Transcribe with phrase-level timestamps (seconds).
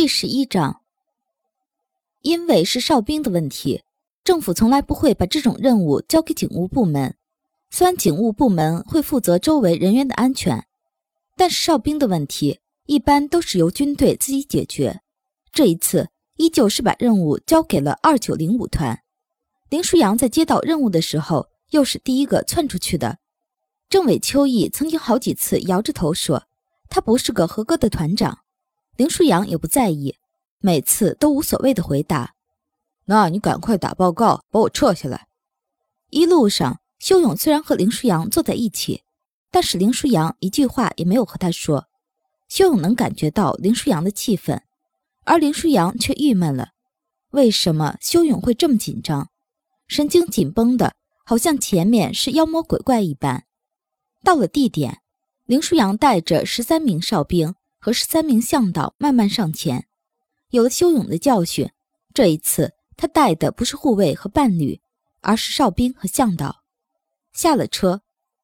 [0.00, 0.80] 第十一章，
[2.22, 3.82] 因为是哨兵的问题，
[4.24, 7.16] 政府从来不会把这种任务交给警务部门。
[7.68, 10.66] 虽然警务部门会负责周围人员的安全，
[11.36, 15.02] 但是哨兵的问题一般都是由军队自己解决。
[15.52, 19.02] 这一次，依旧是把任务交给了二九零五团。
[19.68, 23.18] 林舒扬在接到任务的时候，又是第一个窜出去的。
[23.90, 26.44] 政委邱毅曾经好几次摇着头说，
[26.88, 28.38] 他不是个合格的团长。
[29.00, 30.18] 林舒扬也不在意，
[30.58, 32.34] 每次都无所谓的回答
[33.08, 35.26] ：“那你赶快打报告，把我撤下来。”
[36.12, 39.02] 一路上，修勇虽然和林舒扬坐在一起，
[39.50, 41.86] 但是林舒扬一句话也没有和他说。
[42.46, 44.62] 修勇能感觉到林舒扬的气愤，
[45.24, 46.72] 而林舒扬却郁闷了。
[47.30, 49.30] 为什么修勇会这么紧张？
[49.88, 53.46] 神经紧绷的，好像前面是妖魔鬼怪一般。
[54.22, 55.00] 到了地点，
[55.46, 57.54] 林舒扬带着十三名哨兵。
[57.80, 59.86] 和十三名向导慢慢上前，
[60.50, 61.70] 有了修勇的教训，
[62.12, 64.78] 这一次他带的不是护卫和伴侣，
[65.22, 66.62] 而是哨兵和向导。
[67.32, 68.02] 下了车，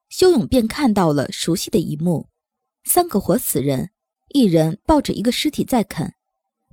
[0.08, 2.28] 修勇便看到了熟悉的一幕：
[2.84, 3.90] 三个活死人，
[4.28, 6.14] 一人抱着一个尸体在啃，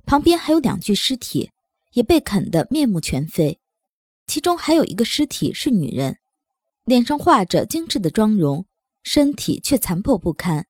[0.06, 1.50] 旁边还有两具尸体
[1.92, 3.60] 也被啃得面目全非，
[4.26, 6.18] 其中还有一个尸体是女人，
[6.84, 8.64] 脸上画着精致的妆容，
[9.02, 10.66] 身体却残破不堪。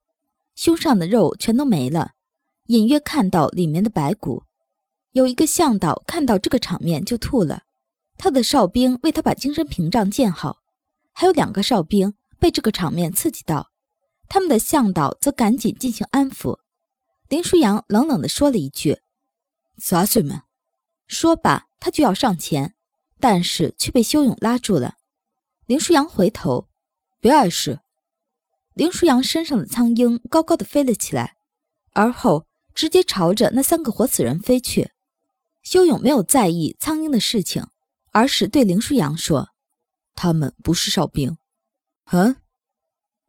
[0.54, 2.12] 胸上的肉全都没了，
[2.66, 4.44] 隐约看到里面的白骨。
[5.12, 7.62] 有一个向导看到这个场面就吐了，
[8.16, 10.58] 他的哨兵为他把精神屏障建好，
[11.12, 13.70] 还有两个哨兵被这个场面刺激到，
[14.28, 16.58] 他们的向导则赶紧进行安抚。
[17.28, 19.00] 林舒扬冷冷地说了一句
[19.80, 20.42] ：“杂碎们。”
[21.06, 22.74] 说罢，他就要上前，
[23.20, 24.96] 但是却被修勇拉住了。
[25.66, 26.68] 林舒扬回头
[27.20, 27.80] ：“别碍事。”
[28.74, 31.36] 林舒扬身上的苍鹰高高的飞了起来，
[31.92, 34.90] 而后直接朝着那三个活死人飞去。
[35.62, 37.66] 修勇没有在意苍鹰的事情，
[38.10, 39.50] 而是对林舒扬说
[40.14, 41.38] ：“他们不是哨兵。”
[42.10, 42.36] 嗯。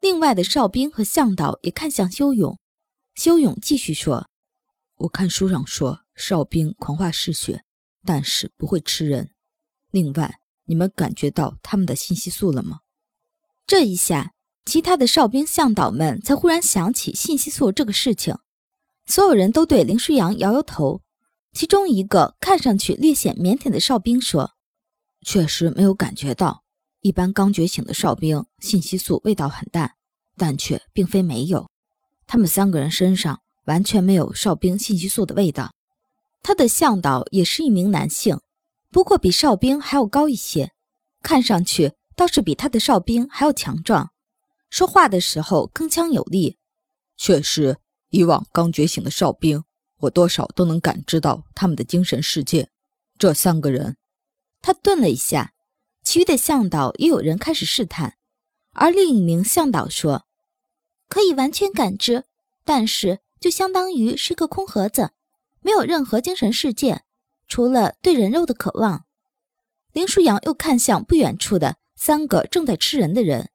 [0.02, 2.60] 另外的哨兵和向导也看向修勇。
[3.14, 4.28] 修勇继续说
[4.98, 7.64] ：“我看书上说，哨兵狂化嗜血，
[8.04, 9.32] 但是不会吃人。
[9.92, 12.80] 另外，你们感觉到他们的信息素了吗？”
[13.68, 14.35] 这一下。
[14.66, 18.36] 其他的哨兵向导们才忽然想起信息素这个事情，
[19.06, 21.02] 所有人都对林舒扬摇摇头。
[21.54, 24.52] 其中一个看上去略显腼腆的哨兵说
[25.26, 26.64] ：“确实没有感觉到，
[27.02, 29.94] 一般刚觉醒的哨兵信息素味道很淡，
[30.36, 31.70] 但却并非没有。
[32.28, 35.72] 他们三个人身上完全没有哨兵信息素的味道。”
[36.42, 38.40] 他的向导也是一名男性，
[38.92, 40.72] 不过比哨兵还要高一些，
[41.22, 44.12] 看上去倒是比他的哨兵还要强壮。
[44.76, 46.58] 说话的时候铿锵有力，
[47.16, 47.78] 确实，
[48.10, 49.64] 以往刚觉醒的哨兵，
[50.00, 52.68] 我多少都能感知到他们的精神世界。
[53.18, 53.96] 这三个人，
[54.62, 55.54] 他顿了一下，
[56.04, 58.18] 其余的向导也有人开始试探，
[58.74, 60.26] 而另一名向导说
[61.08, 62.26] ：“可以完全感知，
[62.66, 65.12] 但是就相当于是个空盒子，
[65.62, 67.04] 没有任何精神世界，
[67.48, 69.06] 除了对人肉的渴望。”
[69.96, 73.52] 林舒扬又看向不远处的三个正在吃人的人。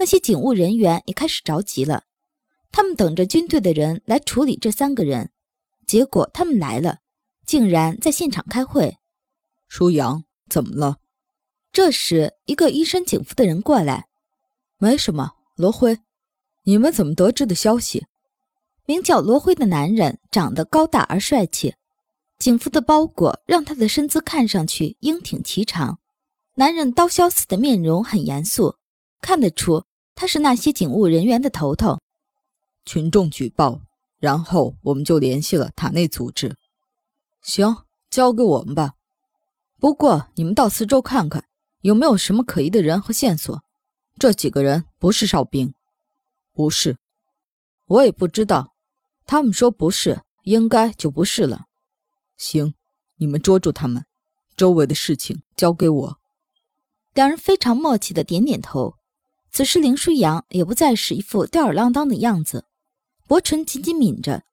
[0.00, 2.04] 那些警务人员也开始着急了，
[2.72, 5.30] 他们等着军队的人来处理这三个人，
[5.86, 7.00] 结果他们来了，
[7.44, 8.96] 竟然在现场开会。
[9.68, 10.96] 舒扬，怎么了？
[11.70, 14.08] 这时，一个一身警服的人过来，
[14.78, 15.32] 没什么。
[15.54, 15.98] 罗辉，
[16.62, 18.06] 你们怎么得知的消息？
[18.86, 21.74] 名叫罗辉的男人长得高大而帅气，
[22.38, 25.98] 警服的包裹让他的身姿看上去英挺颀长。
[26.54, 28.76] 男人刀削似的面容很严肃，
[29.20, 29.84] 看得出。
[30.20, 31.98] 他是那些警务人员的头头。
[32.84, 33.80] 群众举报，
[34.18, 36.54] 然后我们就联系了塔内组织。
[37.40, 37.74] 行，
[38.10, 38.92] 交给我们吧。
[39.78, 41.46] 不过你们到四周看看，
[41.80, 43.62] 有没有什么可疑的人和线索。
[44.18, 45.72] 这几个人不是哨兵，
[46.52, 46.98] 不是，
[47.86, 48.74] 我也不知道。
[49.24, 51.64] 他们说不是，应该就不是了。
[52.36, 52.74] 行，
[53.16, 54.04] 你们捉住他们，
[54.54, 56.18] 周围的事情交给我。
[57.14, 58.96] 两人非常默契的点点头。
[59.52, 62.66] 此时，林舒扬也不再是一副吊儿郎当的样子，
[63.26, 64.44] 薄唇紧紧抿着，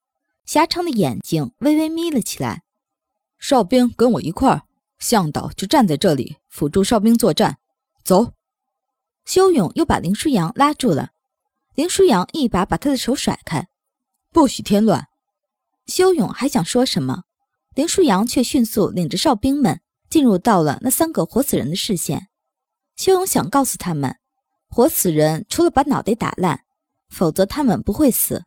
[0.45, 2.63] 狭长的眼睛微微眯了起来。
[3.37, 4.63] 哨兵跟我一块儿，
[4.97, 7.57] 向导就站在这里辅助哨兵作战。
[8.03, 8.33] 走。
[9.23, 11.11] 修勇又把林舒扬拉住了，
[11.75, 13.67] 林舒扬一把把他的手甩开，
[14.31, 15.07] 不许添乱。
[15.85, 17.23] 修勇还想说什么，
[17.75, 22.29] 林舒扬却迅速领着哨兵们进入到了那三个活死人的视线。
[22.95, 24.17] 修勇想告诉他们。
[24.69, 26.63] 活死人除了把脑袋打烂，
[27.09, 28.45] 否则他们不会死。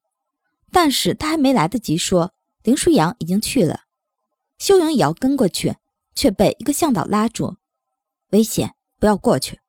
[0.71, 2.33] 但是他还没来得及说，
[2.63, 3.85] 林舒扬已经去了。
[4.59, 5.77] 修勇也要跟过去，
[6.15, 7.57] 却被一个向导拉住，
[8.31, 9.61] 危险，不要过去。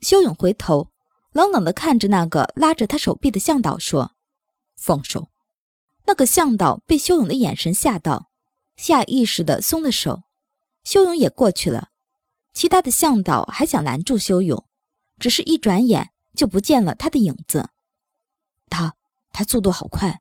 [0.00, 0.90] 修勇回头，
[1.32, 4.12] 冷冷地看着那个拉着他手臂的向导，说
[4.76, 5.28] ：“放手。”
[6.06, 8.28] 那个向导被修勇的眼神吓到，
[8.76, 10.24] 下意识地松了手。
[10.84, 11.88] 修勇也过去了，
[12.52, 14.64] 其他的向导还想拦住修勇，
[15.18, 17.70] 只是一转眼就不见了他的影子。
[18.68, 18.94] 他，
[19.32, 20.20] 他速度好快，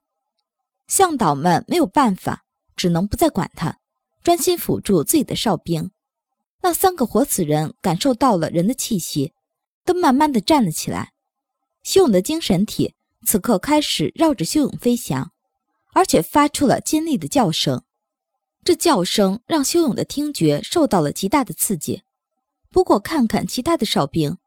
[0.87, 2.45] 向导们没有办法，
[2.75, 3.79] 只能不再管他。
[4.23, 5.91] 专心辅助自己的哨兵，
[6.61, 9.33] 那三个活死人感受到了人的气息，
[9.83, 11.13] 都慢慢的站了起来。
[11.83, 15.31] 修勇的精神体此刻开始绕着修勇飞翔，
[15.93, 17.83] 而且发出了尖利的叫声。
[18.63, 22.01] 这叫声让修勇的听觉受到了极大的刺激。
[22.71, 24.39] 不过看看其他的哨兵，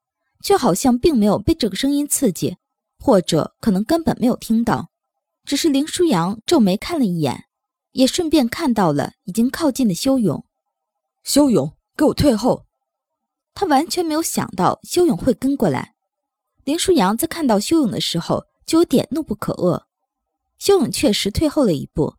[0.43, 2.57] 却好像并没有被这个声音刺激，
[2.99, 4.91] 或者可能根本没有听到。
[5.45, 7.45] 只是林舒扬皱眉看了一眼。
[7.93, 10.45] 也顺便看到了已经靠近的修勇。
[11.25, 12.65] 修勇，给我退后！
[13.55, 15.95] 他完全没有想到修勇会跟过来。
[16.63, 19.83] 林舒扬在看到修勇的时候就有点怒不可遏。
[20.59, 22.15] 修勇确实退后了一步。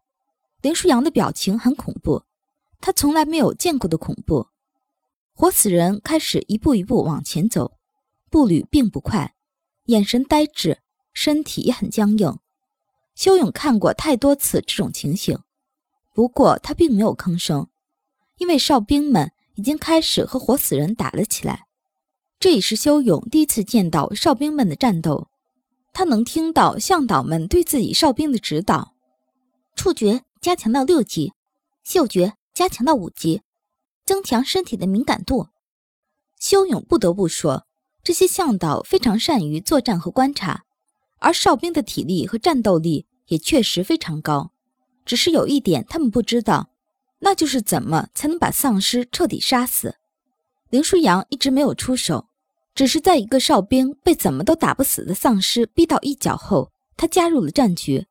[0.62, 2.24] 林舒扬的表情很恐怖，
[2.81, 4.48] 他从来没有见过的恐怖。
[5.33, 7.77] 活死人开始一步一步往前走，
[8.30, 9.36] 步履并不快，
[9.86, 10.80] 眼神呆滞，
[11.14, 12.40] 身体也很僵硬。
[13.16, 15.38] 修勇看过太多次这种情形。
[16.14, 17.68] 不过他并没有吭声，
[18.38, 21.68] 因为哨兵们已经开始和活死人打了起来。
[22.40, 25.28] 这也是修勇第一次见到哨兵们的战斗，
[25.92, 28.96] 他能听到向导们对自己哨兵的指导：
[29.76, 31.34] 触觉加强到六级，
[31.84, 33.42] 嗅觉加强到五级，
[34.06, 35.48] 增强身体的敏感度。
[36.40, 37.68] 修勇不得不说，
[38.04, 40.63] 这些向导非常善于作战和观察，
[41.19, 44.51] 而哨兵的体力和战斗力也确实非常高。
[45.06, 46.69] 只是有一点，他们不知道，
[47.19, 49.96] 那就是怎么才能把丧尸彻底杀死。
[50.69, 52.28] 林舒扬一直没有出手，
[52.75, 58.06] 只是在一个哨兵被怎么都打不死的丧尸逼到一角后，他加入了战局。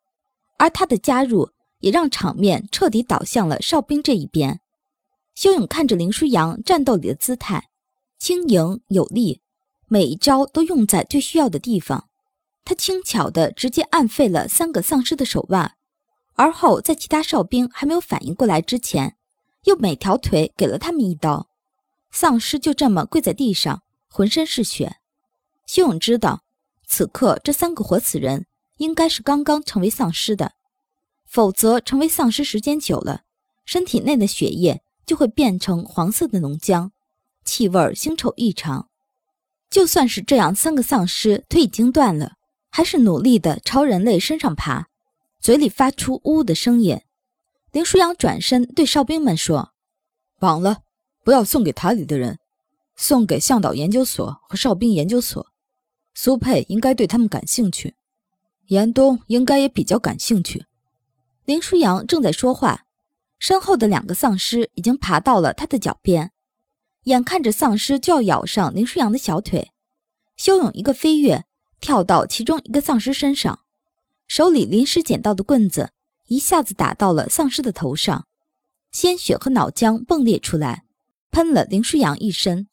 [0.58, 4.60] 而他的加入也让场面彻底倒向了哨兵这一边。
[5.36, 7.68] 修勇看着林舒扬战斗里的姿态，
[8.18, 9.40] 轻盈有力，
[9.88, 12.08] 每一招都用在最需要的地方。
[12.64, 15.74] 他轻巧地直接按废了三个丧尸的手腕。
[16.34, 19.16] 而后，在其他哨兵还没有反应过来之前，
[19.64, 21.48] 又每条腿给了他们一刀，
[22.12, 24.98] 丧尸就这么跪在地上，浑身是血。
[25.66, 26.44] 修勇知道，
[26.86, 28.46] 此刻这三个活死人
[28.76, 30.52] 应该是刚刚成为丧尸的，
[31.26, 33.22] 否则成为丧尸时间久了，
[33.64, 36.90] 身体内的血液就会变成黄色的浓浆，
[37.44, 38.88] 气味腥臭异常。
[39.70, 42.34] 就算是这样，三个丧尸腿已经断了，
[42.70, 44.88] 还是努力的朝人类身上爬。
[45.40, 47.00] 嘴里发出呜呜的声音，
[47.70, 49.72] 林舒扬转身对哨兵们说
[50.40, 50.78] ：“绑了，
[51.22, 52.38] 不要送给塔里的人，
[52.96, 55.46] 送给向导研究所和哨兵研究所。
[56.14, 57.94] 苏佩应该对他们感兴趣，
[58.66, 60.64] 严冬应该也比较感兴趣。”
[61.44, 62.84] 林舒扬正在说话，
[63.38, 66.32] 身后的两个丧尸已经爬到了他的脚边，
[67.04, 69.70] 眼看着丧尸就要咬上林舒扬的小腿，
[70.36, 71.44] 修勇一个飞跃，
[71.80, 73.60] 跳到其中一个丧尸身上。
[74.26, 75.90] 手里临时捡到的棍子
[76.26, 78.26] 一下子打到了丧尸的头上，
[78.92, 80.84] 鲜血和脑浆迸裂出来，
[81.30, 82.68] 喷了林舒扬一身。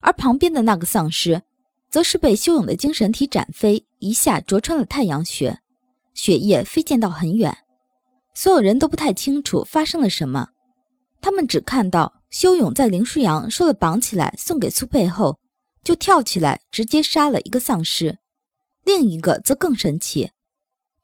[0.00, 1.42] 而旁边的那个丧尸，
[1.90, 5.58] 则是被修勇的精神体斩飞，一下灼穿了太阳穴，
[6.12, 7.56] 血液飞溅到很远。
[8.34, 10.50] 所有人都不太清楚发生了什么，
[11.20, 15.38] 他们只看到修勇在林舒扬说了绑起来送给苏佩后，
[15.84, 18.18] 就跳起来直接杀了一个丧尸，
[18.82, 20.32] 另一个则更神奇。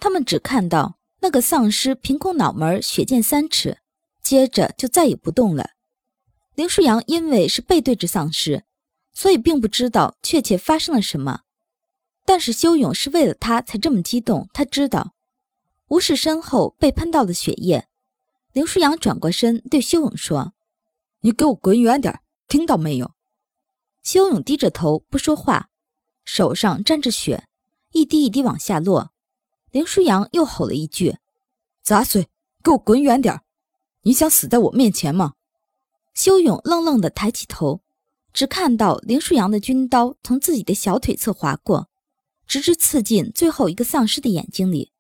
[0.01, 3.79] 他们只看到那个丧尸凭空脑门血溅三尺，
[4.21, 5.71] 接着就再也不动了。
[6.57, 8.65] 林舒扬因为是背对着丧尸，
[9.13, 11.43] 所以并不知道确切发生了什么。
[12.25, 15.15] 但是修勇是为了他才这么激动，他知道。
[15.91, 17.87] 无视身后被喷到的血液，
[18.53, 20.55] 林舒扬转过身对修勇说
[21.21, 23.13] ：“你给我滚远点，听到没有？”
[24.03, 25.69] 修勇低着头不说话，
[26.25, 27.47] 手上沾着血，
[27.93, 29.13] 一滴一滴往下落。
[29.71, 31.19] 林舒扬又吼了一句
[31.83, 32.29] ：“杂碎，
[32.63, 33.41] 给我滚远点！
[34.03, 35.35] 你想死在我面前吗？”
[36.15, 37.83] 修勇愣愣地抬起头，
[38.33, 41.89] 只看到林舒扬的军刀从自己的小腿侧划过，
[42.47, 44.93] 直至刺进最后一个丧尸的眼睛里。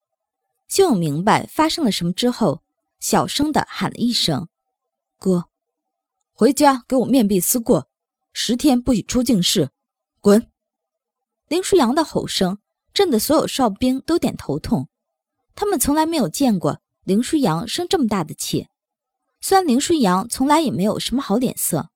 [0.69, 2.63] 修勇明白发生了什么之后，
[3.01, 4.49] 小声地喊了一声
[5.19, 5.47] ：“哥，
[6.41, 7.91] 回家给我面壁思过，
[8.33, 9.69] 十天不许出境室，
[10.23, 10.49] 滚！”
[11.49, 12.57] 林舒扬的吼声。
[12.95, 14.89] 震得所有哨兵都点头痛，
[15.55, 18.69] 他们从来没有见过林舒扬生这么大的气。
[19.43, 21.91] 虽然林舒扬从来也没有什么好脸色，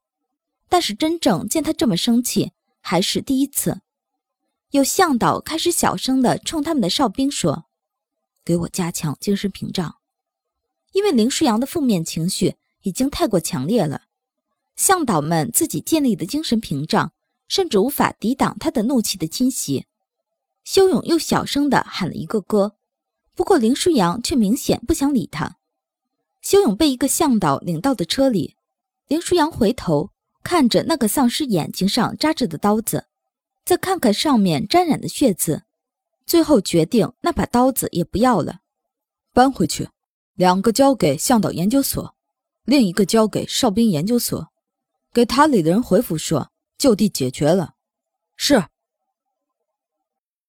[0.69, 3.81] 但是真正见他这么生气还是第一次。
[4.73, 7.65] 有向导开始小声地冲他们的哨兵说
[8.45, 9.97] ：“给我加强精神屏障。”
[10.93, 14.03] 因为林舒扬的负面情绪已经太过强烈了，
[14.77, 17.13] 向导们自己建立的精神屏障
[17.49, 19.87] 甚至无法抵挡他的怒气的侵袭。
[20.65, 22.77] 修勇又小声地喊了一个哥，
[23.35, 25.57] 不过林舒扬却明显不想理他。
[26.41, 28.57] 修勇被一个向导领到的车里，
[29.07, 30.11] 林舒扬回头
[30.43, 33.07] 看着那个丧尸眼睛上扎着的刀子。
[33.65, 35.63] 再看看上面沾染的血渍，
[36.27, 38.61] 最后决定那把刀子也不要了，
[39.33, 39.89] 搬回去，
[40.35, 42.15] 两个交给向导研究所，
[42.65, 44.51] 另一个交给哨兵研究所。
[45.15, 47.75] 给塔里的人回复说就地解决了。
[48.37, 48.65] 是。